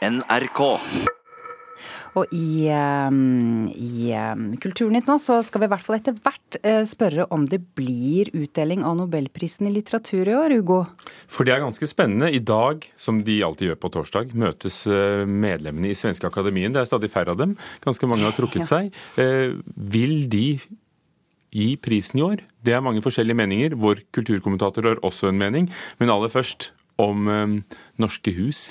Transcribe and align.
NRK. 0.00 0.60
Og 2.18 2.32
i, 2.34 2.66
um, 2.74 3.68
i 3.70 4.10
um, 4.18 4.48
Kulturnytt 4.58 5.06
nå 5.06 5.14
så 5.22 5.36
skal 5.46 5.62
vi 5.62 5.68
i 5.68 5.70
hvert 5.70 5.84
fall 5.86 5.98
etter 6.00 6.16
hvert 6.18 6.56
uh, 6.64 6.82
spørre 6.88 7.28
om 7.30 7.44
det 7.46 7.60
blir 7.78 8.32
utdeling 8.34 8.82
av 8.86 8.96
nobelprisen 8.98 9.68
i 9.68 9.74
litteratur 9.76 10.26
i 10.26 10.34
år, 10.34 10.56
Ugo? 10.58 10.80
For 11.30 11.46
det 11.46 11.54
er 11.54 11.62
ganske 11.62 11.86
spennende. 11.86 12.32
I 12.34 12.42
dag, 12.42 12.88
som 12.98 13.20
de 13.26 13.38
alltid 13.46 13.70
gjør 13.70 13.80
på 13.84 13.92
torsdag, 13.94 14.34
møtes 14.34 14.82
uh, 14.90 15.22
medlemmene 15.28 15.92
i 15.92 15.98
Svenske 15.98 16.26
Akademien. 16.26 16.74
Det 16.74 16.82
er 16.82 16.90
stadig 16.90 17.12
færre 17.12 17.36
av 17.36 17.38
dem. 17.38 17.54
Ganske 17.84 18.10
mange 18.10 18.26
har 18.26 18.34
trukket 18.34 18.66
seg. 18.66 18.90
Uh, 19.20 19.60
vil 19.70 20.24
de 20.32 20.46
gi 21.54 21.70
prisen 21.82 22.18
i 22.18 22.26
år? 22.26 22.42
Det 22.66 22.74
er 22.74 22.82
mange 22.82 23.04
forskjellige 23.04 23.38
meninger. 23.38 23.78
Vår 23.78 24.02
kulturkommentator 24.16 24.88
har 24.88 25.06
også 25.06 25.30
en 25.30 25.38
mening. 25.38 25.70
Men 26.02 26.10
aller 26.10 26.32
først 26.32 26.72
om 27.00 27.30
um, 27.30 27.56
Norske 28.02 28.34
Hus. 28.34 28.70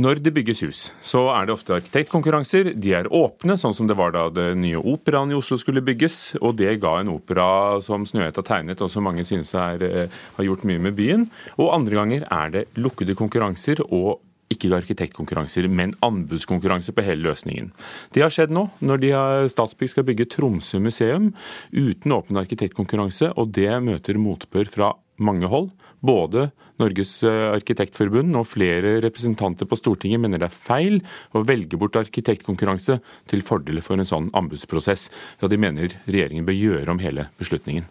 Når 0.00 0.20
det 0.24 0.30
bygges 0.32 0.62
hus, 0.64 0.78
så 1.04 1.26
er 1.34 1.44
det 1.44 1.52
ofte 1.52 1.74
arkitektkonkurranser. 1.76 2.70
De 2.80 2.92
er 2.96 3.08
åpne, 3.12 3.58
sånn 3.60 3.74
som 3.76 3.88
det 3.90 3.98
var 3.98 4.14
da 4.14 4.28
det 4.32 4.46
nye 4.56 4.80
operaen 4.80 5.32
i 5.32 5.36
Oslo 5.36 5.58
skulle 5.60 5.82
bygges. 5.84 6.38
Og 6.40 6.54
det 6.56 6.78
ga 6.80 6.94
en 7.00 7.10
opera 7.12 7.48
som 7.84 8.06
Snøhett 8.08 8.38
har 8.40 8.46
tegnet, 8.46 8.80
og 8.80 8.88
som 8.88 9.04
mange 9.04 9.26
synes 9.28 9.52
er, 9.52 9.82
eh, 9.82 10.08
har 10.38 10.46
gjort 10.46 10.64
mye 10.64 10.80
med 10.80 10.96
byen. 10.96 11.28
Og 11.58 11.74
andre 11.74 12.00
ganger 12.00 12.24
er 12.30 12.50
det 12.50 12.64
lukkede 12.76 13.14
konkurranser 13.18 13.82
og 13.90 14.22
ikke 14.50 14.72
arkitektkonkurranser, 14.74 15.68
men 15.68 15.92
anbudskonkurranse 16.02 16.92
på 16.92 17.04
hele 17.04 17.28
løsningen. 17.28 17.70
Det 18.12 18.22
har 18.22 18.30
skjedd 18.30 18.50
nå, 18.50 18.70
når 18.80 19.00
de 19.00 19.12
Statsbygg 19.52 19.90
skal 19.90 20.04
bygge 20.04 20.30
Tromsø 20.32 20.80
museum 20.80 21.34
uten 21.72 22.12
åpen 22.16 22.40
arkitektkonkurranse, 22.40 23.34
og 23.36 23.52
det 23.52 23.70
møter 23.82 24.18
motbør 24.18 24.66
fra 24.66 24.94
mange 25.22 25.50
hold. 25.52 25.70
Både 26.00 26.48
Norges 26.80 27.18
eh, 27.28 27.50
arkitektforbund 27.52 28.36
og 28.40 28.48
flere 28.48 28.96
representanter 29.04 29.68
på 29.68 29.78
Stortinget 29.78 30.22
mener 30.22 30.40
det 30.40 30.48
er 30.48 30.56
feil 30.56 31.00
å 31.36 31.44
velge 31.46 31.78
bort 31.80 31.98
arkitektkonkurranse 32.00 33.00
til 33.30 33.44
fordel 33.46 33.82
for 33.84 34.00
en 34.00 34.08
sånn 34.08 34.32
anbudsprosess. 34.36 35.08
Ja, 35.42 35.50
de 35.52 35.60
mener 35.60 35.96
regjeringen 36.08 36.48
bør 36.48 36.56
gjøre 36.56 36.94
om 36.94 37.02
hele 37.04 37.28
beslutningen. 37.40 37.88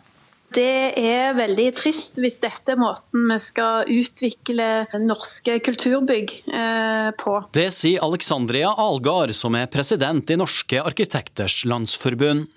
Det 0.50 0.98
er 0.98 1.36
veldig 1.38 1.68
trist 1.78 2.16
hvis 2.18 2.40
dette 2.42 2.74
er 2.74 2.80
måten 2.82 3.28
vi 3.30 3.36
skal 3.44 3.90
utvikle 3.94 4.88
norske 4.98 5.60
kulturbygg 5.62 6.34
eh, 6.50 7.10
på. 7.22 7.36
Det 7.54 7.68
sier 7.76 8.02
Alexandria 8.06 8.72
Algard, 8.74 9.36
som 9.38 9.54
er 9.60 9.70
president 9.70 10.34
i 10.34 10.40
Norske 10.42 10.82
arkitekters 10.82 11.62
landsforbund. 11.70 12.50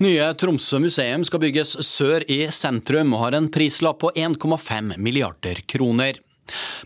Nye 0.00 0.30
Tromsø 0.40 0.80
museum 0.80 1.24
skal 1.28 1.42
bygges 1.42 1.76
sør 1.84 2.24
i 2.30 2.42
sentrum 2.54 3.12
og 3.16 3.26
har 3.26 3.36
en 3.36 3.50
prislapp 3.52 4.00
på 4.00 4.12
1,5 4.16 4.94
milliarder 4.96 5.60
kroner. 5.68 6.20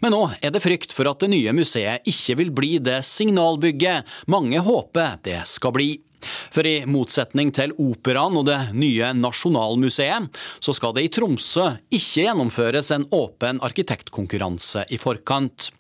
Men 0.03 0.13
nå 0.13 0.23
er 0.45 0.53
det 0.53 0.63
frykt 0.65 0.93
for 0.97 1.09
at 1.09 1.23
det 1.23 1.31
nye 1.33 1.55
museet 1.57 2.05
ikke 2.11 2.37
vil 2.41 2.51
bli 2.55 2.73
det 2.85 2.99
signalbygget 3.07 4.11
mange 4.31 4.61
håper 4.65 5.21
det 5.25 5.41
skal 5.49 5.75
bli. 5.77 5.89
For 6.55 6.67
i 6.67 6.85
motsetning 6.89 7.53
til 7.55 7.75
Operaen 7.83 8.39
og 8.41 8.47
det 8.49 8.59
nye 8.77 9.13
Nasjonalmuseet, 9.19 10.29
så 10.63 10.75
skal 10.77 10.95
det 10.97 11.07
i 11.07 11.13
Tromsø 11.15 11.71
ikke 11.95 12.27
gjennomføres 12.27 12.91
en 12.95 13.07
åpen 13.15 13.61
arkitektkonkurranse 13.65 14.87
i 14.95 15.01
forkant. 15.01 15.71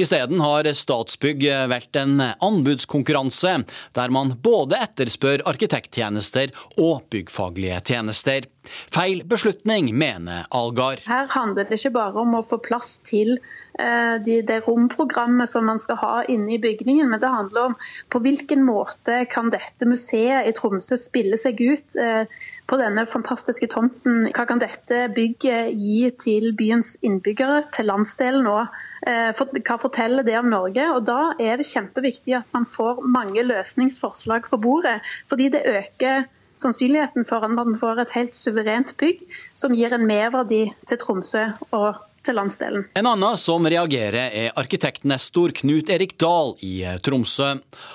Isteden 0.00 0.42
har 0.42 0.68
Statsbygg 0.76 1.46
valgt 1.70 1.98
en 2.00 2.20
anbudskonkurranse, 2.20 3.56
der 3.96 4.14
man 4.14 4.36
både 4.42 4.78
etterspør 4.80 5.44
arkitekttjenester 5.50 6.54
og 6.78 7.04
byggfaglige 7.12 7.80
tjenester. 7.92 8.48
Feil 8.94 9.22
beslutning, 9.24 9.88
mener 9.98 10.44
Algar. 10.54 11.00
Her 11.06 11.28
handler 11.32 11.66
det 11.68 11.78
ikke 11.80 11.94
bare 11.94 12.20
om 12.22 12.36
å 12.36 12.42
få 12.44 12.58
plass 12.62 12.98
til 13.06 13.32
eh, 13.80 14.20
det 14.20 14.60
romprogrammet 14.66 15.48
som 15.48 15.64
man 15.70 15.80
skal 15.80 15.98
ha 16.02 16.12
inne 16.28 16.54
i 16.56 16.60
bygningen, 16.62 17.08
men 17.10 17.22
det 17.22 17.32
handler 17.32 17.70
om 17.70 17.78
på 18.12 18.20
hvilken 18.24 18.64
måte 18.66 19.22
kan 19.32 19.50
dette 19.52 19.88
museet 19.90 20.48
i 20.48 20.54
Tromsø 20.56 20.96
spiller 21.00 21.40
seg 21.40 21.60
ut 21.60 21.96
eh, 21.98 22.24
på 22.70 22.78
denne 22.78 23.04
fantastiske 23.10 23.68
tomten. 23.72 24.28
Hva 24.36 24.46
kan 24.48 24.62
dette 24.62 25.08
bygget 25.16 25.74
gi 25.74 26.10
til 26.22 26.50
byens 26.58 26.94
innbyggere, 27.06 27.64
til 27.74 27.90
landsdelen 27.90 28.48
og 28.50 28.66
eh, 29.10 29.30
hva 29.34 29.78
forteller 29.82 30.26
det 30.26 30.38
om 30.40 30.50
Norge? 30.52 30.86
Og 30.94 31.06
Da 31.08 31.20
er 31.38 31.60
det 31.60 31.68
kjempeviktig 31.70 32.36
at 32.38 32.50
man 32.56 32.68
får 32.68 33.02
mange 33.06 33.44
løsningsforslag 33.46 34.50
på 34.50 34.60
bordet, 34.62 35.00
fordi 35.30 35.50
det 35.52 35.66
øker 35.66 36.28
sannsynligheten 36.60 37.24
for 37.24 37.44
at 37.44 37.50
man 37.50 37.76
får 37.78 38.02
et 38.02 38.14
helt 38.14 38.36
suverent 38.36 38.92
bygg 39.00 39.22
som 39.56 39.74
gir 39.76 39.94
en 39.96 40.06
merverdi 40.06 40.66
til 40.88 41.00
Tromsø 41.00 41.46
og 41.70 42.00
til 42.26 42.36
landsdelen. 42.36 42.84
En 42.98 43.08
annen 43.10 43.38
som 43.40 43.66
reagerer, 43.66 44.30
er 44.30 44.58
arkitektnestor 44.60 45.54
Knut 45.60 45.90
Erik 45.92 46.16
Dahl 46.20 46.54
i 46.66 46.82
Tromsø. 47.04 47.54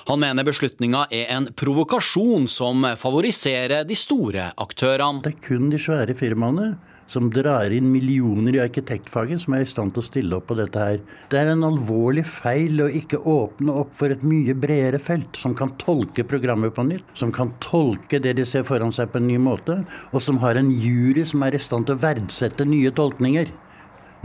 Han 0.09 0.22
mener 0.22 0.47
beslutninga 0.47 1.06
er 1.13 1.31
en 1.36 1.52
provokasjon 1.53 2.50
som 2.52 2.88
favoriserer 2.97 3.85
de 3.88 3.97
store 4.00 4.52
aktørene. 4.62 5.24
Det 5.25 5.35
er 5.35 5.41
kun 5.47 5.72
de 5.74 5.81
svære 5.81 6.18
firmaene 6.18 6.74
som 7.08 7.28
drar 7.30 7.74
inn 7.74 7.91
millioner 7.91 8.56
i 8.58 8.62
arkitektfaget, 8.64 9.44
som 9.44 9.56
er 9.56 9.62
i 9.62 9.69
stand 9.69 9.94
til 9.94 10.02
å 10.02 10.06
stille 10.08 10.38
opp 10.40 10.47
på 10.50 10.58
dette 10.58 10.81
her. 10.81 11.02
Det 11.30 11.38
er 11.38 11.52
en 11.52 11.66
alvorlig 11.68 12.25
feil 12.25 12.81
å 12.81 12.90
ikke 12.90 13.22
åpne 13.30 13.75
opp 13.84 13.94
for 14.00 14.14
et 14.14 14.24
mye 14.25 14.56
bredere 14.58 15.02
felt, 15.02 15.38
som 15.38 15.53
kan 15.58 15.75
tolke 15.81 16.25
programmet 16.28 16.74
på 16.75 16.88
nytt, 16.88 17.14
som 17.14 17.34
kan 17.35 17.53
tolke 17.64 18.22
det 18.24 18.35
de 18.40 18.47
ser 18.47 18.66
foran 18.68 18.94
seg 18.96 19.12
på 19.14 19.22
en 19.22 19.30
ny 19.30 19.38
måte, 19.41 19.84
og 20.12 20.24
som 20.24 20.41
har 20.41 20.58
en 20.58 20.72
jury 20.74 21.25
som 21.28 21.46
er 21.46 21.58
i 21.58 21.62
stand 21.62 21.85
til 21.85 21.97
å 21.97 22.03
verdsette 22.08 22.66
nye 22.68 22.94
tolkninger 22.96 23.53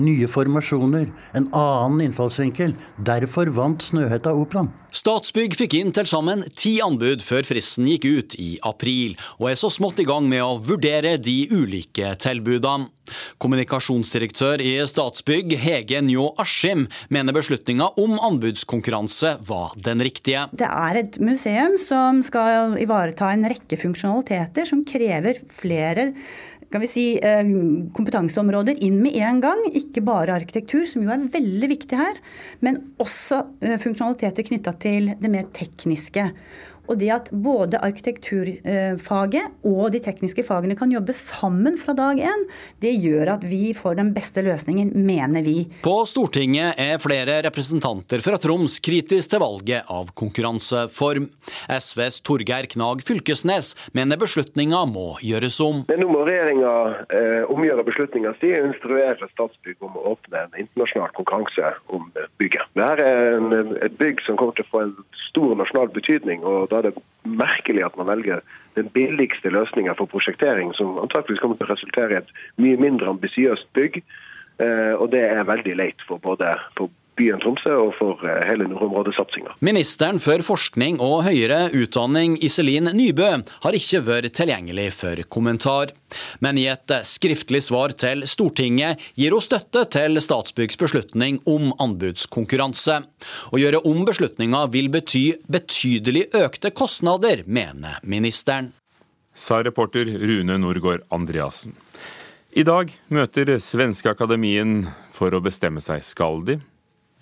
nye 0.02 0.28
formasjoner, 0.30 1.08
en 1.36 1.48
annen 1.56 2.08
innfallsvinkel. 2.08 2.76
Derfor 2.98 3.52
vant 3.56 3.84
Snøhetta 3.84 4.34
operaen. 4.36 4.72
Statsbygg 4.90 5.54
fikk 5.54 5.76
inn 5.78 5.92
til 5.94 6.08
sammen 6.10 6.42
ti 6.58 6.72
anbud 6.82 7.22
før 7.22 7.46
fristen 7.46 7.86
gikk 7.86 8.08
ut 8.10 8.34
i 8.42 8.48
april, 8.66 9.14
og 9.38 9.52
er 9.52 9.58
så 9.60 9.70
smått 9.70 10.02
i 10.02 10.06
gang 10.08 10.26
med 10.26 10.42
å 10.42 10.58
vurdere 10.66 11.14
de 11.22 11.44
ulike 11.52 12.10
tilbudene. 12.18 12.88
Kommunikasjonsdirektør 13.42 14.62
i 14.62 14.76
Statsbygg, 14.86 15.54
Hege 15.58 16.02
Njå 16.06 16.28
Askim, 16.42 16.84
mener 17.10 17.34
beslutninga 17.34 17.88
om 18.02 18.18
anbudskonkurranse 18.18 19.36
var 19.48 19.74
den 19.82 20.02
riktige. 20.06 20.46
Det 20.54 20.68
er 20.68 21.00
et 21.04 21.18
museum 21.22 21.78
som 21.80 22.22
skal 22.26 22.76
ivareta 22.82 23.30
en 23.34 23.46
rekke 23.50 23.78
funksjonaliteter 23.80 24.66
som 24.68 24.84
krever 24.86 25.42
flere 25.54 26.10
kan 26.70 26.80
vi 26.80 26.88
si, 26.90 27.04
eh, 27.18 27.50
kompetanseområder 27.96 28.78
inn 28.86 29.00
med 29.02 29.16
en 29.18 29.40
gang. 29.42 29.62
Ikke 29.74 30.04
bare 30.06 30.36
arkitektur, 30.38 30.86
som 30.86 31.02
jo 31.02 31.10
er 31.10 31.26
veldig 31.26 31.68
viktig 31.72 31.98
her, 31.98 32.18
men 32.60 32.94
også 33.02 33.42
eh, 33.60 33.78
funksjonaliteter 33.82 34.46
knytta 34.46 34.76
til 34.78 35.14
det 35.20 35.30
mer 35.30 35.50
tekniske. 35.50 36.30
Og 36.90 36.98
det 36.98 37.10
at 37.14 37.28
både 37.30 37.78
arkitekturfaget 37.86 39.66
og 39.68 39.92
de 39.94 40.00
tekniske 40.02 40.42
fagene 40.46 40.74
kan 40.78 40.90
jobbe 40.90 41.14
sammen 41.14 41.76
fra 41.78 41.94
dag 41.94 42.18
én, 42.18 42.42
det 42.82 42.96
gjør 42.98 43.36
at 43.36 43.44
vi 43.46 43.70
får 43.76 44.00
den 44.00 44.10
beste 44.16 44.42
løsningen, 44.42 44.90
mener 45.06 45.44
vi. 45.46 45.68
På 45.84 46.02
Stortinget 46.08 46.80
er 46.82 46.98
flere 47.02 47.38
representanter 47.46 48.24
fra 48.24 48.40
Troms 48.42 48.80
kritisk 48.82 49.30
til 49.30 49.42
valget 49.42 49.86
av 49.92 50.10
konkurranseform. 50.18 51.28
SVs 51.70 52.20
Torgeir 52.26 52.66
Knag 52.74 53.04
Fylkesnes 53.06 53.76
mener 53.94 54.18
beslutninga 54.18 54.82
må 54.90 55.12
gjøres 55.22 55.60
om. 55.62 55.84
Men 55.90 56.02
nå 56.02 56.10
må 56.10 56.24
regjeringa 56.26 56.74
eh, 57.06 57.46
omgjøre 57.52 57.86
beslutninga 57.86 58.34
si 58.42 58.50
og 58.58 58.72
instruere 58.72 59.30
Statsbygg 59.30 59.86
om 59.86 59.94
å 59.94 60.16
åpne 60.16 60.42
en 60.48 60.58
internasjonal 60.64 61.14
konkurranse 61.14 61.70
om 61.94 62.10
bygget. 62.42 62.66
Dette 62.74 63.06
er 63.06 63.38
en, 63.38 63.76
et 63.78 63.94
bygg 64.00 64.24
som 64.26 64.38
kommer 64.40 64.58
til 64.58 64.66
å 64.66 64.72
få 64.74 64.84
en 64.88 64.94
stor 65.28 65.54
nasjonal 65.60 65.92
betydning. 65.94 66.42
og 66.42 66.66
da 66.72 66.79
er 66.80 66.88
det 66.88 67.02
merkelig 67.24 67.84
at 67.86 67.96
man 68.00 68.08
velger 68.10 68.42
den 68.78 68.88
billigste 68.94 69.52
løsninga 69.52 69.94
for 69.98 70.10
prosjektering, 70.10 70.72
som 70.78 70.98
antakeligvis 71.02 71.42
kommer 71.42 71.58
til 71.60 71.68
å 71.68 71.74
resultere 71.74 72.16
i 72.16 72.20
et 72.20 72.34
mye 72.62 72.80
mindre 72.80 73.12
ambisiøst 73.12 73.68
bygg. 73.76 74.00
Eh, 74.60 74.94
og 74.96 75.10
det 75.14 75.22
er 75.28 75.48
veldig 75.48 75.76
leit 75.78 76.02
for 76.08 76.22
både 76.22 76.52
for 76.78 76.92
byen 77.20 77.40
Tromsø 77.42 77.76
og 77.86 77.92
for 77.98 78.24
eh, 78.26 78.40
hele 78.48 78.66
nordområdesatsinga. 78.70 79.56
Ministeren 79.64 80.20
for 80.22 80.42
forskning 80.46 81.00
og 81.04 81.24
høyere 81.28 81.68
utdanning 81.76 82.38
Iselin 82.42 82.90
Nybø 82.96 83.30
har 83.64 83.76
ikke 83.76 84.02
vært 84.06 84.34
tilgjengelig 84.38 84.88
for 84.98 85.22
kommentar. 85.28 85.94
Men 86.42 86.58
i 86.58 86.66
et 86.72 86.90
skriftlig 87.06 87.62
svar 87.68 87.94
til 88.00 88.24
Stortinget 88.28 89.00
gir 89.18 89.36
hun 89.36 89.44
støtte 89.44 89.84
til 89.94 90.18
Statsbyggs 90.22 90.80
beslutning 90.80 91.38
om 91.50 91.70
anbudskonkurranse. 91.82 93.00
Å 93.54 93.60
gjøre 93.60 93.84
om 93.86 94.02
beslutninga 94.08 94.64
vil 94.74 94.90
bety 94.92 95.26
betydelig 95.50 96.28
økte 96.36 96.72
kostnader, 96.74 97.44
mener 97.46 98.00
ministeren. 98.02 98.72
Sa 99.34 99.60
reporter 99.62 100.08
Rune 100.18 100.58
Norgård 100.58 101.06
Andreassen. 101.14 101.76
I 102.50 102.64
dag 102.66 102.90
møter 103.14 103.52
Svenske 103.62 104.10
Akademien 104.10 104.88
for 105.14 105.30
å 105.30 105.38
bestemme 105.44 105.78
seg. 105.84 106.02
Skal 106.02 106.42
de, 106.48 106.56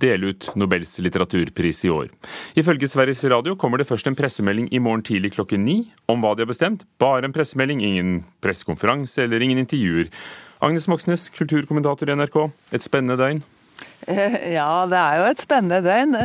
dele 0.02 0.32
ut 0.32 0.50
Nobels 0.58 0.98
litteraturpris 1.02 1.84
i 1.88 1.92
år. 1.92 2.08
Ifølge 2.58 2.88
Sveriges 2.90 3.24
Radio 3.30 3.56
kommer 3.58 3.80
det 3.80 3.88
først 3.88 4.08
en 4.10 4.18
pressemelding 4.18 4.70
i 4.72 4.80
morgen 4.82 5.04
tidlig 5.06 5.34
klokken 5.36 5.64
ni 5.66 5.78
om 6.10 6.22
hva 6.22 6.34
de 6.34 6.46
har 6.46 6.50
bestemt. 6.50 6.86
Bare 7.02 7.26
en 7.28 7.34
pressemelding, 7.34 7.82
ingen 7.84 8.24
pressekonferanse 8.44 9.26
eller 9.26 9.42
ingen 9.44 9.60
intervjuer. 9.62 10.10
Agnes 10.64 10.88
Moxnes, 10.90 11.28
kulturkommentator 11.34 12.10
i 12.10 12.18
NRK. 12.18 12.42
Et 12.74 12.82
spennende 12.82 13.18
døgn. 13.20 13.44
Ja, 14.08 14.86
det 14.90 14.98
er 14.98 15.20
jo 15.20 15.26
et 15.28 15.42
spennende 15.42 15.78
døgn. 15.84 16.16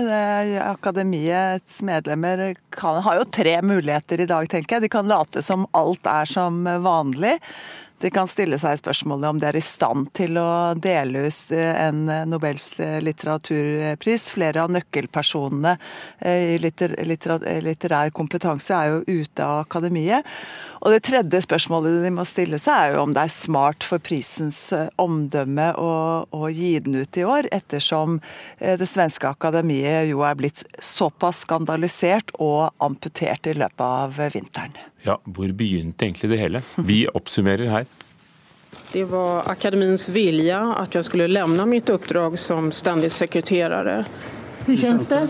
Akademiets 0.63 1.81
medlemmer 1.85 2.53
kan, 2.73 3.01
har 3.05 3.19
jo 3.19 3.29
tre 3.29 3.57
muligheter 3.65 4.23
i 4.23 4.29
dag, 4.29 4.47
tenker 4.49 4.77
jeg. 4.77 4.85
De 4.85 4.93
kan 4.93 5.09
late 5.09 5.43
som 5.45 5.67
alt 5.77 6.07
er 6.09 6.29
som 6.29 6.63
vanlig. 6.85 7.35
De 8.03 8.09
kan 8.11 8.27
stille 8.27 8.57
seg 8.59 8.81
spørsmålet 8.81 9.29
om 9.29 9.37
de 9.39 9.47
er 9.47 9.55
i 9.55 9.63
stand 9.63 10.09
til 10.17 10.35
å 10.35 10.73
dele 10.75 11.21
ut 11.23 11.53
en 11.55 12.01
Nobels 12.27 12.73
litteraturpris. 12.99 14.25
Flere 14.35 14.65
av 14.65 14.73
nøkkelpersonene 14.75 15.77
i 16.27 16.57
litterær 16.59 18.11
kompetanse 18.11 18.75
er 18.75 18.91
jo 18.91 19.21
ute 19.23 19.47
av 19.47 19.63
akademiet. 19.63 20.27
Og 20.83 20.91
Det 20.91 20.99
tredje 21.07 21.43
spørsmålet 21.47 22.03
de 22.03 22.11
må 22.11 22.27
stille 22.27 22.59
seg, 22.59 22.75
er 22.75 22.97
jo 22.97 23.05
om 23.05 23.15
det 23.15 23.23
er 23.23 23.31
smart 23.31 23.87
for 23.87 24.03
prisens 24.03 24.59
omdømme 24.99 25.71
å, 25.79 25.93
å 26.27 26.51
gi 26.51 26.75
den 26.83 26.99
ut 26.99 27.19
i 27.19 27.23
år, 27.23 27.47
ettersom 27.55 28.19
det 28.59 28.89
svenske 28.89 29.31
akademiet 29.31 30.09
jo 30.11 30.25
er 30.27 30.35
blitt 30.35 30.65
såpass 30.83 31.45
skandalisert 31.47 32.35
og 32.43 32.73
amputert 32.83 33.47
i 33.47 33.55
løpet 33.63 33.87
av 33.87 34.19
vinteren. 34.35 34.75
Ja, 35.03 35.19
Hvor 35.23 35.51
begynte 35.51 36.05
egentlig 36.05 36.29
det 36.31 36.37
hele? 36.37 36.61
Vi 36.77 37.07
oppsummerer 37.07 37.67
her. 37.67 37.85
Det 38.93 39.03
var 39.09 39.49
akademiens 39.51 40.09
vilje 40.09 40.57
at 40.57 40.95
jeg 40.95 41.05
skulle 41.05 41.27
lämna 41.27 41.65
mitt 41.65 41.89
oppdrag 41.89 42.39
som 42.39 42.71
stendig 42.71 43.11
sekreterare. 43.11 44.03
Hvordan 44.65 44.77
kjennes 44.77 45.07
det? 45.09 45.27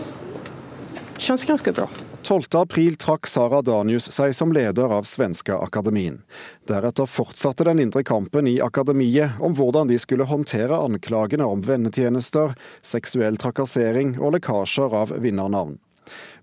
Kjennes 1.16 1.44
ganske 1.44 1.72
bra. 1.72 1.88
12. 2.24 2.42
april 2.50 2.96
trakk 2.96 3.26
Sara 3.26 3.62
Danius 3.62 4.06
seg 4.12 4.34
som 4.36 4.52
leder 4.52 4.92
av 4.96 5.04
Svenska 5.08 5.58
Akademien. 5.58 6.22
Deretter 6.68 7.06
fortsatte 7.06 7.64
den 7.68 7.82
indre 7.82 8.04
kampen 8.04 8.48
i 8.48 8.60
akademiet 8.64 9.40
om 9.40 9.56
hvordan 9.56 9.88
de 9.88 9.98
skulle 10.00 10.24
håndtere 10.24 10.76
anklagene 10.76 11.44
om 11.44 11.64
vennetjenester, 11.64 12.54
seksuell 12.82 13.36
trakassering 13.36 14.16
og 14.20 14.38
lekkasjer 14.38 14.96
av 15.02 15.12
vinnernavn. 15.20 15.76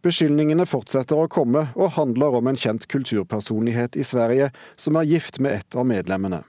Beskyldningene 0.01 0.65
fortsetter 0.65 1.19
å 1.19 1.29
komme, 1.29 1.67
og 1.77 1.93
handler 1.97 2.39
om 2.39 2.49
en 2.49 2.57
kjent 2.57 2.87
kulturpersonlighet 2.89 3.97
i 3.99 4.05
Sverige 4.05 4.49
som 4.73 4.97
er 4.97 5.09
gift 5.09 5.37
med 5.39 5.59
et 5.59 5.77
av 5.77 5.85
medlemmene. 5.85 6.41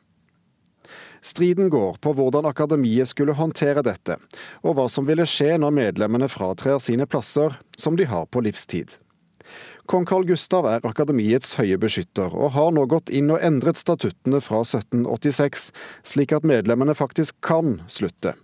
Striden 1.23 1.69
går 1.71 2.01
på 2.03 2.15
hvordan 2.19 2.49
akademiet 2.49 3.13
skulle 3.13 3.37
håndtere 3.39 3.85
dette, 3.87 4.17
og 4.65 4.75
hva 4.79 4.89
som 4.91 5.07
ville 5.07 5.27
skje 5.29 5.55
når 5.61 5.77
medlemmene 5.77 6.27
fratrer 6.33 6.81
sine 6.83 7.07
plasser, 7.07 7.55
som 7.79 7.99
de 7.99 8.09
har 8.11 8.27
på 8.27 8.43
livstid. 8.43 8.97
Kong 9.87 10.07
Carl 10.09 10.25
Gustav 10.27 10.67
er 10.71 10.87
akademiets 10.87 11.55
høye 11.59 11.79
beskytter, 11.79 12.33
og 12.33 12.55
har 12.57 12.73
nå 12.75 12.87
gått 12.91 13.11
inn 13.11 13.31
og 13.35 13.43
endret 13.43 13.79
statuttene 13.79 14.41
fra 14.43 14.63
1786, 14.65 15.69
slik 16.15 16.35
at 16.35 16.47
medlemmene 16.49 16.97
faktisk 16.97 17.37
kan 17.45 17.81
slutte. 17.91 18.35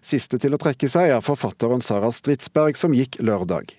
Siste 0.00 0.40
til 0.40 0.56
å 0.56 0.60
trekke 0.60 0.88
seg 0.88 1.12
er 1.12 1.24
forfatteren 1.24 1.84
Sara 1.84 2.08
Stridsberg, 2.14 2.78
som 2.80 2.96
gikk 2.96 3.20
lørdag. 3.20 3.74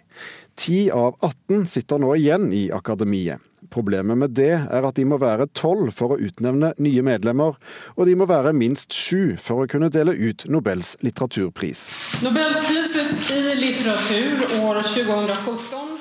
Ti 0.62 0.92
av 0.94 1.16
18 1.26 1.64
sitter 1.66 1.98
nå 1.98 2.12
igjen 2.20 2.52
i 2.54 2.68
akademiet. 2.70 3.42
Problemet 3.74 4.18
med 4.18 4.34
det 4.38 4.52
er 4.60 4.86
at 4.86 4.98
de 5.00 5.06
må 5.10 5.18
være 5.18 5.48
tolv 5.58 5.90
for 5.96 6.14
å 6.14 6.20
utnevne 6.22 6.70
nye 6.78 7.02
medlemmer, 7.06 7.58
og 7.96 8.06
de 8.06 8.14
må 8.20 8.28
være 8.30 8.52
minst 8.54 8.94
sju 8.94 9.40
for 9.42 9.64
å 9.64 9.70
kunne 9.72 9.90
dele 9.90 10.14
ut 10.14 10.46
Nobels 10.54 10.94
litteraturpris. 11.02 11.88
Nobelspriset 12.22 13.32
i 13.34 13.42
litteratur 13.58 14.46
år 14.62 14.84
2017 14.92 15.98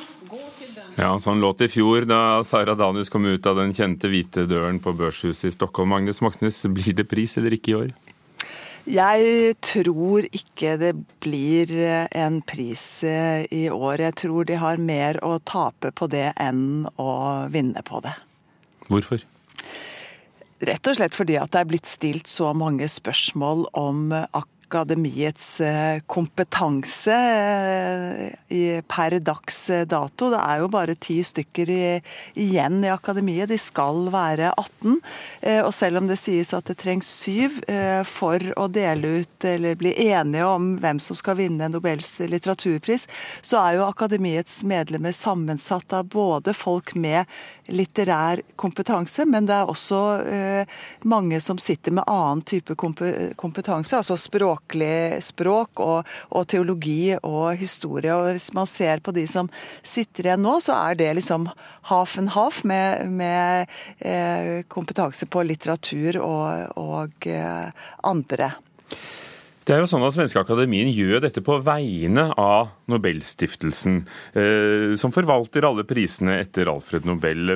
ja, 0.99 1.15
Sånn 1.23 1.41
låt 1.41 1.65
i 1.65 1.71
fjor 1.73 2.05
da 2.05 2.43
Sara 2.45 2.77
Danius 2.77 3.09
kom 3.09 3.25
ut 3.25 3.47
av 3.49 3.57
den 3.63 3.73
kjente 3.73 4.11
hvite 4.13 4.45
døren 4.51 4.83
på 4.83 4.93
Børshuset 4.93 5.49
i 5.49 5.57
Stockholm. 5.57 5.95
Magnus 5.95 6.21
Moxnes, 6.21 6.61
blir 6.69 6.93
det 7.01 7.09
pris 7.09 7.39
eller 7.41 7.57
ikke 7.57 7.73
i 7.73 7.79
år? 7.79 7.95
Jeg 8.89 9.57
tror 9.61 10.25
ikke 10.33 10.77
det 10.81 10.95
blir 11.21 11.73
eh, 11.77 12.07
en 12.17 12.41
pris 12.43 12.85
eh, 13.05 13.45
i 13.53 13.67
år. 13.71 14.01
Jeg 14.07 14.17
tror 14.23 14.49
de 14.49 14.57
har 14.61 14.81
mer 14.81 15.21
å 15.27 15.37
tape 15.45 15.93
på 15.93 16.09
det 16.11 16.31
enn 16.41 16.87
å 16.97 17.11
vinne 17.53 17.85
på 17.87 18.01
det. 18.05 18.15
Hvorfor? 18.89 19.27
Rett 20.65 20.89
og 20.89 20.97
slett 20.97 21.17
fordi 21.17 21.37
at 21.41 21.53
det 21.53 21.61
er 21.61 21.69
blitt 21.69 21.89
stilt 21.89 22.29
så 22.29 22.55
mange 22.57 22.89
spørsmål 22.89 23.69
om 23.77 24.09
akkurat 24.13 24.60
akademiets 24.71 25.61
eh, 25.61 26.01
kompetanse 26.07 27.15
eh, 28.49 28.83
per 28.87 29.19
dags 29.21 29.71
eh, 29.71 29.87
dato. 29.87 30.31
Det 30.31 30.39
er 30.39 30.63
jo 30.63 30.69
bare 30.71 30.95
ti 30.95 31.19
stykker 31.27 31.73
igjen 32.39 32.85
i 32.85 32.93
akademiet. 32.93 33.51
De 33.51 33.59
skal 33.59 34.07
være 34.13 34.53
18. 34.55 35.01
Og 35.65 35.73
selv 35.75 36.01
om 36.01 36.07
det 36.09 36.19
sies 36.21 36.53
at 36.55 36.69
det 36.69 36.77
trengs 36.81 37.09
syv 37.09 37.59
for 38.07 38.43
å 38.61 38.67
dele 38.71 39.21
ut 39.21 39.47
eller 39.47 39.79
bli 39.79 39.93
enige 40.11 40.47
om 40.47 40.75
hvem 40.81 41.01
som 41.03 41.19
skal 41.19 41.39
vinne 41.39 41.69
Nobels 41.73 42.13
litteraturpris, 42.21 43.07
så 43.43 43.61
er 43.63 43.79
jo 43.79 43.87
akademiets 43.89 44.61
medlemmer 44.69 45.15
sammensatt 45.17 45.95
av 45.97 46.09
både 46.13 46.55
folk 46.57 46.95
med 46.95 47.29
litterær 47.71 48.43
kompetanse, 48.61 49.27
men 49.29 49.49
det 49.49 49.57
er 49.57 49.71
også 49.71 50.01
mange 51.09 51.41
som 51.43 51.61
sitter 51.63 51.97
med 51.97 52.09
annen 52.11 52.45
type 52.47 52.77
kompetanse, 52.77 53.97
altså 53.97 54.19
språk 54.21 54.60
språklig 54.61 55.23
språk 55.23 55.81
og, 55.81 56.07
og, 56.31 56.47
teologi 56.47 57.17
og 57.23 57.57
historie. 57.57 58.15
Og 58.15 58.33
hvis 58.33 58.53
man 58.53 58.67
ser 58.67 59.01
på 59.01 59.13
de 59.13 59.27
som 59.27 59.49
sitter 59.83 60.27
igjen 60.27 60.43
nå, 60.43 60.61
så 60.61 60.75
er 60.91 60.95
det 60.95 61.15
liksom 61.17 61.49
half 61.91 62.19
and 62.19 62.31
half 62.31 62.65
med, 62.65 63.09
med 63.09 63.67
eh, 63.99 64.65
kompetanse 64.69 65.27
på 65.27 65.43
litteratur 65.43 66.21
og, 66.21 66.77
og 66.77 67.27
eh, 67.27 67.71
andre. 68.03 68.53
Det 69.61 69.75
er 69.75 69.83
jo 69.83 69.89
sånn 69.91 70.05
at 70.07 70.15
Svenske 70.15 70.41
Akademien 70.41 70.89
gjør 70.89 71.21
dette 71.27 71.43
på 71.45 71.59
vegne 71.61 72.31
av 72.41 72.71
Nobelstiftelsen, 72.91 73.99
eh, 74.33 74.95
som 74.99 75.13
forvalter 75.13 75.67
alle 75.69 75.85
prisene 75.87 76.39
etter 76.41 76.71
Alfred 76.73 77.05
Nobel. 77.07 77.53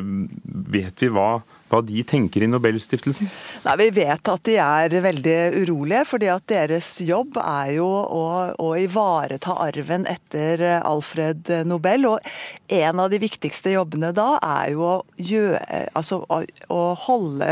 Vet 0.75 1.01
vi 1.01 1.09
hva, 1.15 1.41
hva 1.73 1.81
de 1.83 2.05
tenker 2.07 2.45
i 2.45 2.51
Nobelstiftelsen? 2.51 3.31
Nei, 3.65 3.77
Vi 3.81 3.89
vet 3.97 4.31
at 4.35 4.45
de 4.45 4.59
er 4.61 4.99
veldig 5.07 5.39
urolige, 5.65 6.05
fordi 6.13 6.29
at 6.35 6.45
deres 6.53 6.91
jobb 7.09 7.41
er 7.41 7.73
jo 7.79 7.89
å, 7.89 8.27
å 8.53 8.69
ivareta 8.77 9.57
arven 9.65 10.05
etter 10.11 10.63
Alfred 10.85 11.51
Nobel. 11.65 12.05
Og 12.13 12.21
en 12.69 13.01
av 13.01 13.11
de 13.11 13.23
viktigste 13.25 13.73
jobbene 13.79 14.13
da 14.13 14.37
er 14.43 14.77
jo 14.77 14.87
å, 14.93 14.95
gjøre, 15.17 15.89
altså, 15.97 16.21
å, 16.29 16.45
å 16.69 16.85
holde 17.09 17.51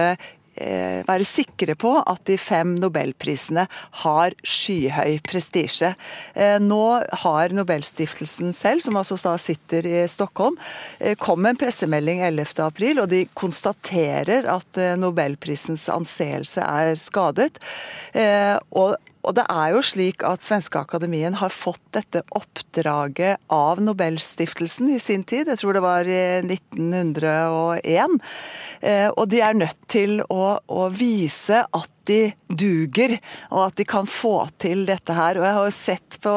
være 0.56 1.26
sikre 1.26 1.74
på 1.78 1.94
at 1.98 2.24
de 2.28 2.36
fem 2.40 2.74
nobelprisene 2.80 3.64
har 4.02 4.34
skyhøy 4.44 5.18
prestisje. 5.24 5.94
Eh, 6.34 6.58
nå 6.60 6.82
har 7.24 7.54
Nobelstiftelsen 7.56 8.52
selv, 8.56 8.82
som 8.84 8.98
altså 9.00 9.16
da 9.22 9.36
sitter 9.40 9.86
i 9.88 10.02
Stockholm, 10.10 10.58
eh, 11.00 11.16
kom 11.16 11.42
med 11.42 11.54
en 11.54 11.62
pressemelding 11.64 12.20
11.4, 12.20 13.00
og 13.02 13.08
de 13.08 13.24
konstaterer 13.34 14.48
at 14.50 14.82
nobelprisens 14.98 15.88
anseelse 15.92 16.60
er 16.62 16.94
skadet. 17.00 17.58
Og 18.72 18.96
og 19.22 19.36
det 19.38 19.44
er 19.52 19.72
jo 19.74 19.82
slik 19.86 20.24
at 20.26 20.42
Svenske 20.42 20.80
Akademien 20.82 21.36
har 21.38 21.54
fått 21.54 21.82
dette 21.94 22.24
oppdraget 22.34 23.38
av 23.52 23.78
Nobelstiftelsen 23.82 24.90
i 24.96 24.98
sin 25.02 25.22
tid, 25.22 25.50
jeg 25.50 25.60
tror 25.60 25.78
det 25.78 25.84
var 25.84 26.08
i 26.10 26.22
1901. 26.42 28.18
Og 29.14 29.24
de 29.30 29.42
er 29.46 29.58
nødt 29.58 29.78
til 29.92 30.18
å, 30.26 30.42
å 30.66 30.88
vise 30.90 31.62
at 31.62 31.91
de 32.08 32.32
duger, 32.48 33.16
og 33.50 33.66
at 33.68 33.78
de 33.80 33.86
kan 33.88 34.08
få 34.08 34.48
til 34.62 34.84
dette 34.88 35.16
her. 35.16 35.38
Og 35.38 35.46
jeg 35.46 35.56
har 35.56 35.68
jo 35.68 35.74
sett 35.76 36.18
på 36.22 36.34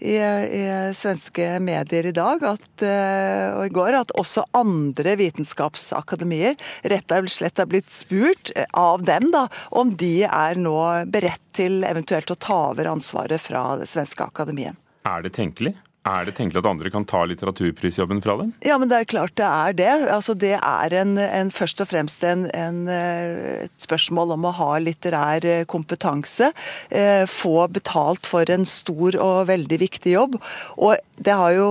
i, 0.00 0.16
i 0.16 0.64
svenske 0.96 1.48
medier 1.64 2.10
i 2.10 2.14
dag 2.16 2.44
at, 2.48 2.68
eh, 2.84 3.54
og 3.54 3.66
i 3.66 3.74
går 3.74 4.00
at 4.00 4.14
også 4.20 4.46
andre 4.56 5.16
vitenskapsakademier 5.20 6.58
rett 6.90 7.16
og 7.16 7.30
slett 7.32 7.60
er 7.62 7.70
blitt 7.70 7.92
spurt 7.94 8.52
av 8.72 9.04
dem 9.06 9.30
da, 9.34 9.46
om 9.70 9.94
de 9.98 10.14
er 10.28 10.60
nå 10.60 10.78
beredt 11.12 11.42
til 11.54 11.84
eventuelt 11.86 12.30
å 12.34 12.40
ta 12.40 12.60
over 12.72 12.90
ansvaret 12.90 13.40
fra 13.42 13.74
det 13.80 13.88
svenske 13.90 14.26
akademien. 14.26 14.76
Er 15.06 15.24
det 15.24 15.34
tenkelig? 15.36 15.76
Er 16.04 16.26
det 16.28 16.34
tenkelig 16.36 16.60
at 16.60 16.68
andre 16.68 16.90
kan 16.92 17.06
ta 17.08 17.22
litteraturprisjobben 17.24 18.20
fra 18.24 18.36
dem? 18.36 18.50
Ja, 18.64 18.76
men 18.80 18.90
det 18.90 18.98
er 18.98 19.08
klart 19.08 19.36
det 19.40 19.46
er 19.48 19.76
det. 19.78 19.92
Altså, 20.12 20.34
det 20.36 20.52
er 20.58 20.96
en, 21.00 21.16
en, 21.16 21.52
først 21.54 21.80
og 21.80 21.88
fremst 21.88 22.26
en, 22.28 22.44
en, 22.52 22.82
eh, 22.92 23.64
et 23.64 23.86
spørsmål 23.86 24.34
om 24.36 24.44
å 24.44 24.52
ha 24.58 24.68
litterær 24.84 25.48
eh, 25.48 25.64
kompetanse. 25.64 26.50
Eh, 26.92 27.24
få 27.30 27.56
betalt 27.72 28.28
for 28.28 28.52
en 28.52 28.68
stor 28.68 29.16
og 29.16 29.48
veldig 29.48 29.80
viktig 29.80 30.12
jobb. 30.12 30.36
Og 30.76 31.00
det 31.16 31.40
har 31.40 31.56
jo 31.56 31.68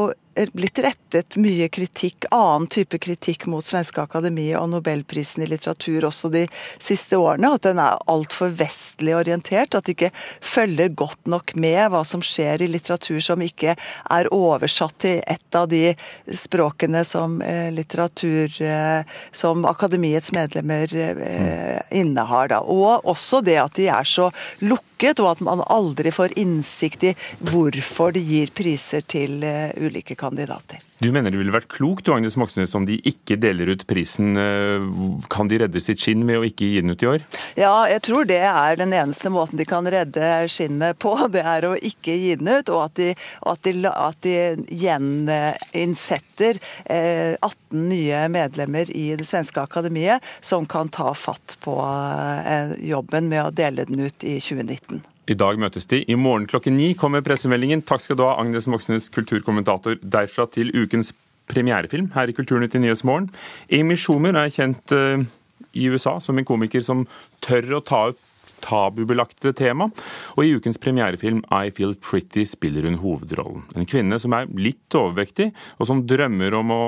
blitt 0.53 0.79
rettet 0.83 1.37
mye 1.37 1.67
kritikk, 1.69 2.27
annen 2.33 2.67
type 2.71 2.97
kritikk 3.01 3.45
mot 3.51 3.65
Svenske 3.65 4.01
Akademiet 4.01 4.57
og 4.59 4.69
Nobelprisen 4.71 5.43
i 5.45 5.49
litteratur 5.49 6.07
også 6.09 6.31
de 6.33 6.45
siste 6.81 7.19
årene. 7.19 7.53
At 7.53 7.67
den 7.67 7.81
er 7.81 8.01
altfor 8.09 8.53
vestlig 8.57 9.15
orientert. 9.17 9.75
At 9.75 9.87
det 9.87 9.97
ikke 9.97 10.11
følger 10.41 10.93
godt 10.97 11.29
nok 11.29 11.55
med 11.59 11.91
hva 11.93 12.03
som 12.07 12.23
skjer 12.25 12.63
i 12.63 12.69
litteratur 12.71 13.21
som 13.23 13.43
ikke 13.43 13.75
er 13.77 14.31
oversatt 14.33 14.97
til 15.03 15.21
et 15.29 15.57
av 15.57 15.67
de 15.71 15.93
språkene 16.33 17.03
som 17.07 17.39
eh, 17.41 17.69
litteratur 17.73 18.61
eh, 18.61 19.19
som 19.31 19.65
Akademiets 19.69 20.33
medlemmer 20.35 20.95
eh, 20.95 21.81
innehar. 21.91 22.49
Da. 22.53 22.63
Og 22.63 23.05
også 23.09 23.43
det 23.45 23.59
at 23.61 23.77
de 23.77 23.89
er 23.91 24.07
så 24.07 24.29
lukket, 24.63 25.19
og 25.19 25.33
at 25.33 25.41
man 25.43 25.63
aldri 25.67 26.13
får 26.15 26.37
innsikt 26.39 27.03
i 27.09 27.13
hvorfor 27.43 28.13
de 28.15 28.21
gir 28.23 28.53
priser 28.55 29.03
til 29.09 29.43
ulike 29.75 30.15
kandidater. 30.23 30.81
Du 31.03 31.09
mener 31.11 31.33
det 31.33 31.39
ville 31.41 31.53
vært 31.53 31.67
klokt 31.71 32.07
Agnes 32.11 32.37
Moxnes, 32.39 32.73
om 32.77 32.85
de 32.87 32.95
ikke 33.09 33.35
deler 33.41 33.73
ut 33.73 33.83
prisen. 33.89 34.37
Eh, 34.39 34.85
kan 35.33 35.49
de 35.51 35.59
redde 35.65 35.81
sitt 35.83 35.99
skinn 35.99 36.23
ved 36.29 36.39
å 36.39 36.45
ikke 36.47 36.69
gi 36.69 36.79
den 36.79 36.93
ut 36.95 37.03
i 37.03 37.09
år? 37.11 37.25
Ja, 37.59 37.73
jeg 37.91 38.05
tror 38.07 38.27
det 38.29 38.39
er 38.47 38.79
den 38.79 38.95
eneste 38.95 39.31
måten 39.33 39.59
de 39.59 39.67
kan 39.67 39.87
redde 39.89 40.31
skinnet 40.51 40.99
på. 41.03 41.15
Det 41.33 41.41
er 41.49 41.65
å 41.65 41.73
ikke 41.75 42.13
gi 42.13 42.35
den 42.37 42.49
ut, 42.51 42.69
og 42.69 42.83
at 42.85 42.97
de, 42.99 43.09
at 43.49 43.63
de, 43.65 43.73
at 43.89 44.19
de 44.23 44.35
gjeninnsetter 44.83 46.59
18 46.85 46.93
eh, 46.93 47.57
nye 47.73 48.25
medlemmer 48.29 48.91
i 48.93 49.07
det 49.17 49.25
svenske 49.27 49.63
akademiet 49.63 50.23
som 50.45 50.67
kan 50.69 50.91
ta 50.93 51.13
fatt 51.17 51.57
på 51.63 51.77
eh, 51.81 52.75
jobben 52.85 53.31
med 53.33 53.47
å 53.47 53.55
dele 53.55 53.87
den 53.89 54.05
ut 54.05 54.23
i 54.23 54.37
2019. 54.39 55.01
I 55.23 55.35
dag 55.39 55.59
møtes 55.61 55.87
de. 55.87 56.01
I 56.03 56.17
morgen 56.19 56.47
klokken 56.51 56.75
ni 56.75 56.89
kommer 56.99 57.23
pressemeldingen. 57.23 57.85
Takk 57.87 58.03
skal 58.03 58.19
du 58.19 58.25
ha, 58.27 58.33
Agnes 58.41 58.67
Moxnes, 58.67 59.07
kulturkommentator. 59.13 59.95
Derfra 60.03 60.49
til 60.51 60.73
ukens 60.75 61.13
premierefilm 61.47 62.09
her 62.15 62.27
i 62.27 62.35
Kulturnytt 62.35 62.75
i 62.75 62.81
Nyhetsmorgen. 62.83 63.29
Amy 63.71 63.95
Schumer 63.99 64.35
er 64.39 64.51
kjent 64.51 64.91
uh, 64.95 65.23
i 65.71 65.87
USA 65.91 66.17
som 66.23 66.39
en 66.39 66.47
komiker 66.47 66.83
som 66.83 67.05
tør 67.43 67.79
å 67.79 67.83
ta 67.87 68.05
ut 68.11 68.21
tabubelagte 68.63 69.51
tema. 69.55 69.89
Og 70.37 70.45
i 70.45 70.53
ukens 70.55 70.79
premierefilm 70.79 71.41
I 71.51 71.71
Feel 71.75 71.97
Pretty 71.99 72.45
spiller 72.47 72.87
hun 72.87 72.99
hovedrollen. 73.01 73.65
En 73.75 73.87
kvinne 73.89 74.19
som 74.23 74.35
er 74.37 74.47
litt 74.55 74.95
overvektig, 74.95 75.49
og 75.79 75.89
som 75.89 76.05
drømmer 76.07 76.55
om 76.59 76.71
å 76.71 76.81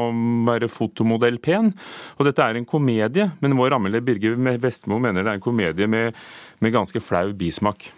være 0.48 0.72
fotomodell 0.72 1.42
pen. 1.44 1.74
Og 2.16 2.30
dette 2.30 2.48
er 2.48 2.60
en 2.60 2.68
komedie, 2.70 3.28
men 3.44 3.60
vår 3.60 3.76
Amelie 3.80 4.04
Birger 4.06 4.40
Vestmo 4.64 5.00
mener 5.04 5.24
det 5.24 5.34
er 5.34 5.42
en 5.42 5.46
komedie 5.46 5.92
med, 5.92 6.16
med 6.64 6.76
ganske 6.76 7.04
flau 7.04 7.28
bismak. 7.36 7.92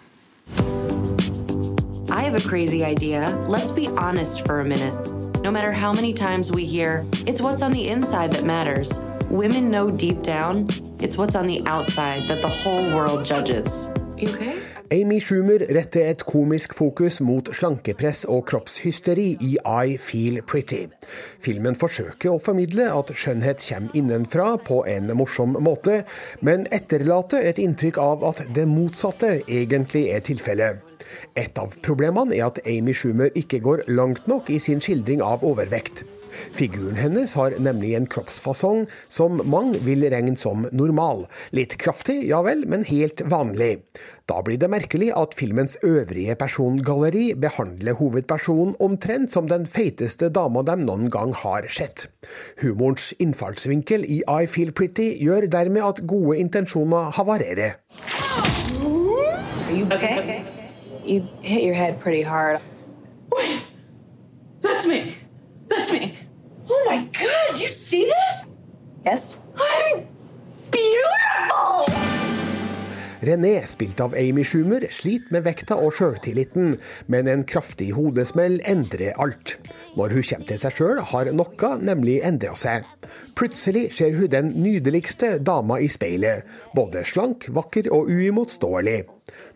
I 2.09 2.21
have 2.23 2.35
a 2.35 2.47
crazy 2.47 2.83
idea. 2.83 3.35
Let's 3.47 3.71
be 3.71 3.87
honest 3.87 4.45
for 4.45 4.59
a 4.59 4.65
minute. 4.65 4.93
No 5.41 5.51
matter 5.51 5.71
how 5.71 5.93
many 5.93 6.13
times 6.13 6.51
we 6.51 6.65
hear, 6.65 7.05
it's 7.25 7.41
what's 7.41 7.61
on 7.61 7.71
the 7.71 7.87
inside 7.87 8.33
that 8.33 8.43
matters. 8.43 8.99
Women 9.29 9.69
know 9.69 9.91
deep 9.91 10.21
down, 10.21 10.67
it's 10.99 11.17
what's 11.17 11.35
on 11.35 11.47
the 11.47 11.65
outside 11.67 12.23
that 12.23 12.41
the 12.41 12.49
whole 12.49 12.83
world 12.93 13.25
judges. 13.25 13.89
Okay? 14.17 14.57
Amy 14.91 15.19
Schumer 15.19 15.61
retter 15.75 16.07
et 16.09 16.23
komisk 16.25 16.73
fokus 16.77 17.19
mot 17.21 17.49
slankepress 17.53 18.23
og 18.31 18.45
kroppshysteri 18.49 19.27
i 19.43 19.51
I 19.59 19.97
Feel 20.01 20.39
Pretty. 20.47 20.87
Filmen 21.43 21.77
forsøker 21.77 22.31
å 22.31 22.41
formidle 22.41 22.87
at 22.95 23.11
skjønnhet 23.13 23.61
kommer 23.67 23.99
innenfra 23.99 24.47
på 24.63 24.81
en 24.89 25.13
morsom 25.19 25.57
måte, 25.61 26.01
men 26.41 26.65
etterlater 26.73 27.45
et 27.45 27.61
inntrykk 27.61 28.01
av 28.01 28.25
at 28.31 28.45
det 28.55 28.65
motsatte 28.71 29.41
egentlig 29.45 30.07
er 30.15 30.25
tilfellet. 30.25 30.81
Et 31.37 31.59
av 31.61 31.75
problemene 31.85 32.33
er 32.39 32.47
at 32.47 32.63
Amy 32.65 32.95
Schumer 32.97 33.29
ikke 33.37 33.61
går 33.63 33.85
langt 33.91 34.25
nok 34.31 34.49
i 34.49 34.59
sin 34.63 34.81
skildring 34.81 35.21
av 35.21 35.45
overvekt. 35.45 36.07
Figuren 36.55 36.97
hennes 36.99 37.33
har 37.37 37.55
nemlig 37.59 37.93
en 37.97 38.07
kroppsfasong 38.09 38.85
som 39.09 39.41
mange 39.45 39.81
vil 39.85 40.05
regne 40.11 40.35
som 40.39 40.67
normal. 40.71 41.25
Litt 41.55 41.77
kraftig, 41.81 42.19
ja 42.29 42.41
vel, 42.45 42.65
men 42.69 42.85
helt 42.87 43.21
vanlig. 43.29 43.83
Da 44.27 44.41
blir 44.43 44.59
det 44.59 44.69
merkelig 44.71 45.13
at 45.15 45.35
filmens 45.39 45.77
øvrige 45.87 46.35
persongalleri 46.35 47.31
behandler 47.39 47.95
hovedpersonen 47.99 48.75
omtrent 48.83 49.31
som 49.31 49.47
den 49.47 49.65
feiteste 49.69 50.29
dama 50.33 50.65
de 50.67 50.75
noen 50.81 51.07
gang 51.13 51.33
har 51.43 51.69
sett. 51.71 52.09
Humorens 52.61 53.13
innfallsvinkel 53.23 54.03
i 54.03 54.21
I 54.27 54.45
Feel 54.51 54.73
Pretty 54.75 55.13
gjør 55.23 55.47
dermed 55.51 55.83
at 55.83 56.03
gode 56.07 56.37
intensjoner 56.43 57.11
havarerer. 57.15 57.79
Okay? 59.67 60.43
You 61.05 61.21
hit 61.41 61.63
your 61.63 61.73
head 61.73 61.99
pretty 61.99 62.21
hard. 62.21 62.59
Wait, 63.31 63.61
that's 64.61 64.87
me. 64.87 65.15
That's 65.67 65.91
me. 65.91 66.17
Oh 66.69 66.83
my 66.85 66.97
god, 67.11 67.55
do 67.55 67.61
you 67.61 67.69
see 67.69 68.05
this? 68.05 68.47
Yes. 69.07 69.37
I'm 69.55 70.03
beautiful! 70.69 71.93
René, 73.21 73.63
spilt 73.67 74.01
av 74.03 74.15
Amy 74.19 74.43
Schumer, 74.43 74.83
sliter 74.91 75.31
med 75.31 75.45
vekta 75.45 75.77
og 75.79 75.95
sjøltilliten, 75.95 76.75
men 77.07 77.29
en 77.31 77.45
kraftig 77.47 77.93
hodesmell 77.95 78.59
endrer 78.67 79.15
alt. 79.15 79.55
Når 79.95 80.17
hun 80.17 80.27
kommer 80.27 80.49
til 80.51 80.59
seg 80.59 80.75
sjøl, 80.75 80.99
har 81.13 81.31
noe 81.39 81.71
nemlig 81.87 82.19
endra 82.27 82.51
seg. 82.59 82.83
Plutselig 83.39 83.93
ser 83.95 84.17
hun 84.17 84.27
den 84.33 84.51
nydeligste 84.59 85.37
dama 85.39 85.79
i 85.79 85.87
speilet. 85.87 86.43
Både 86.75 87.07
slank, 87.07 87.47
vakker 87.55 87.87
og 87.95 88.11
uimotståelig. 88.11 89.05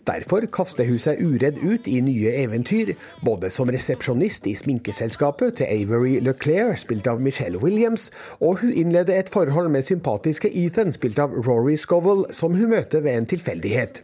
Derfor 0.07 0.47
kaster 0.49 0.87
hun 0.89 0.99
seg 0.99 1.19
uredd 1.21 1.59
ut 1.61 1.87
i 1.87 1.99
nye 2.01 2.31
eventyr, 2.41 2.95
både 3.21 3.51
som 3.53 3.69
resepsjonist 3.69 4.47
i 4.49 4.55
sminkeselskapet 4.57 5.59
til 5.59 5.69
Avery 5.69 6.15
LeClaire, 6.25 6.77
spilt 6.81 7.07
av 7.07 7.21
Michelle 7.21 7.61
Williams, 7.61 8.09
og 8.41 8.63
hun 8.63 8.73
innleder 8.73 9.19
et 9.19 9.29
forhold 9.29 9.69
med 9.73 9.85
sympatiske 9.85 10.49
Ethan, 10.49 10.93
spilt 10.95 11.21
av 11.21 11.35
Rory 11.45 11.77
Scovel, 11.77 12.25
som 12.33 12.57
hun 12.57 12.73
møter 12.73 13.05
ved 13.05 13.19
en 13.19 13.29
tilfeldighet. 13.29 14.01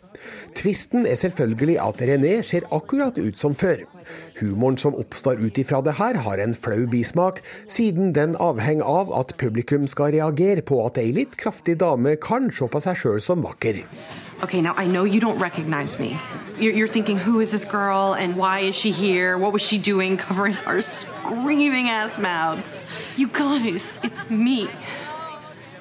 Tvisten 0.57 1.05
er 1.09 1.17
selvfølgelig 1.17 1.79
at 1.81 2.01
René 2.09 2.35
ser 2.45 2.69
akkurat 2.73 3.17
ut 3.17 3.41
som 3.41 3.57
før. 3.57 3.83
Humoren 4.39 4.77
som 4.81 4.95
oppstår 4.97 5.41
ut 5.41 5.57
ifra 5.57 5.81
det 5.85 5.97
her, 5.97 6.21
har 6.25 6.41
en 6.41 6.55
flau 6.57 6.85
bismak, 6.89 7.41
siden 7.69 8.13
den 8.17 8.37
avhenger 8.41 8.85
av 8.85 9.11
at 9.17 9.35
publikum 9.41 9.89
skal 9.89 10.13
reagere 10.15 10.65
på 10.65 10.79
at 10.85 11.01
ei 11.01 11.09
litt 11.13 11.37
kraftig 11.41 11.79
dame 11.81 12.15
kan 12.21 12.51
se 12.53 12.69
på 12.69 12.85
seg 12.85 13.01
sjøl 13.01 13.21
som 13.23 13.45
vakker. 13.45 13.83
Okay, 14.43 14.61
now 14.61 14.75
I 14.77 14.85
know 14.85 15.03
you 15.03 15.19
don't 15.19 15.39
recognize 15.39 15.99
me. 15.99 16.19
You're, 16.59 16.73
you're, 16.73 16.87
thinking, 16.87 17.17
who 17.17 17.39
is 17.39 17.51
this 17.51 17.65
girl 17.65 18.13
and 18.13 18.35
why 18.35 18.59
is 18.59 18.75
she 18.75 18.91
here? 18.91 19.35
What 19.35 19.51
was 19.51 19.63
she 19.63 19.79
doing 19.79 20.15
covering 20.15 20.55
our 20.67 20.81
screaming 20.81 21.89
ass 21.89 22.19
mouths? 22.19 22.85
You 23.15 23.29
guys, 23.29 23.97
it's 24.03 24.29
me, 24.29 24.69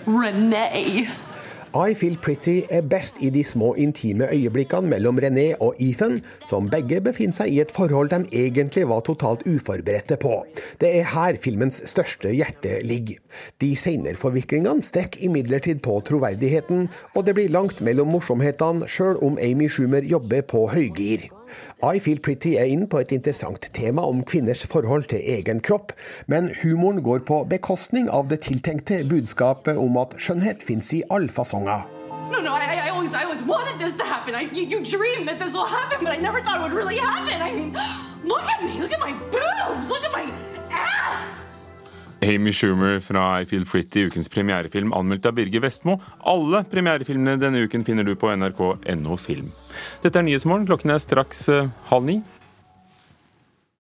Renee. 0.06 1.08
I 1.76 1.92
Feel 1.92 2.14
Pretty 2.16 2.62
er 2.72 2.86
best 2.88 3.18
i 3.20 3.28
de 3.28 3.42
små 3.44 3.74
intime 3.76 4.30
øyeblikkene 4.32 4.88
mellom 4.88 5.18
René 5.20 5.50
og 5.60 5.76
Ethan, 5.82 6.22
som 6.48 6.70
begge 6.72 7.02
befinner 7.04 7.36
seg 7.36 7.52
i 7.52 7.58
et 7.60 7.74
forhold 7.74 8.14
de 8.14 8.22
egentlig 8.32 8.86
var 8.88 9.02
totalt 9.04 9.44
uforberedte 9.44 10.16
på. 10.22 10.38
Det 10.80 10.94
er 11.02 11.10
her 11.12 11.36
filmens 11.36 11.82
største 11.84 12.32
hjerte 12.32 12.78
ligger. 12.86 13.20
De 13.60 13.74
senere 13.76 14.16
forviklingene 14.16 14.80
strekker 14.80 15.28
imidlertid 15.28 15.84
på 15.84 16.00
troverdigheten, 16.08 16.86
og 17.12 17.26
det 17.28 17.36
blir 17.36 17.52
langt 17.52 17.84
mellom 17.84 18.08
morsomhetene, 18.14 18.88
sjøl 18.88 19.20
om 19.20 19.36
Amy 19.36 19.68
Schumer 19.68 20.06
jobber 20.06 20.48
på 20.48 20.68
høygir. 20.72 21.28
I 21.82 22.00
Feel 22.02 22.20
Pretty 22.20 22.54
er 22.56 22.70
inne 22.70 22.88
på 22.90 23.00
et 23.02 23.12
interessant 23.16 23.68
tema 23.76 24.04
om 24.06 24.24
kvinners 24.26 24.66
forhold 24.66 25.08
til 25.12 25.22
egen 25.36 25.60
kropp, 25.64 25.92
men 26.26 26.52
humoren 26.62 27.02
går 27.06 27.24
på 27.28 27.42
bekostning 27.50 28.10
av 28.10 28.30
det 28.32 28.42
tiltenkte 28.46 29.02
budskapet 29.08 29.78
om 29.80 29.98
at 30.02 30.16
skjønnhet 30.20 30.64
fins 30.66 30.92
i 30.96 31.04
alle 31.10 31.32
fasonger. 31.32 31.86
No, 32.30 32.40
no, 32.42 32.54
I, 32.54 32.86
I, 32.86 32.88
always, 32.90 33.14
I 33.14 33.22
always 33.22 33.42
wanted 33.42 33.78
this 33.78 33.94
to 33.98 34.04
happen. 34.04 34.34
I, 34.34 34.50
you, 34.50 34.66
you 34.66 34.84
dream 34.84 35.26
that 35.26 35.38
this 35.38 35.54
will 35.54 35.66
happen, 35.66 36.02
but 36.02 36.12
I 36.12 36.16
never 36.16 36.42
thought 36.42 36.58
it 36.58 36.62
would 36.62 36.72
really 36.72 36.98
happen. 36.98 37.40
I 37.40 37.52
mean, 37.52 37.72
look 38.24 38.42
at 38.42 38.64
me, 38.64 38.80
look 38.80 38.92
at 38.92 39.00
my 39.00 39.12
boobs, 39.30 39.88
look 39.88 40.04
at 40.04 40.12
my. 40.12 40.45
Amy 42.24 42.52
Schumer 42.52 43.00
fra 43.04 43.42
I 43.42 43.46
Feel 43.48 43.66
Pretty, 43.68 44.06
ukens 44.08 44.30
premierefilm, 44.32 44.92
anmeldt 44.96 45.26
av 45.28 45.36
Birger 45.36 45.64
Vestmo. 45.66 45.98
Alle 46.24 46.62
premierefilmene 46.70 47.36
denne 47.40 47.64
uken 47.66 47.84
finner 47.84 48.06
du 48.06 48.14
på 48.16 48.30
nrk.no 48.32 49.18
film. 49.20 49.50
Dette 50.04 50.20
er 50.20 50.26
Nyhetsmorgen. 50.26 50.66
Klokken 50.68 50.94
er 50.94 51.02
straks 51.02 51.46
eh, 51.52 51.68
halv 51.90 52.08
ni. 52.08 52.20